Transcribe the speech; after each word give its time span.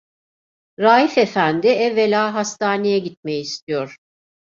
Raif 0.79 1.17
efendi 1.17 1.67
evvela 1.67 2.33
hastaneye 2.33 2.99
gitmeyi 2.99 3.41
istiyor. 3.41 3.97